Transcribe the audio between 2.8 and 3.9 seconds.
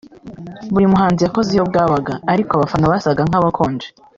basaga nk’abakonje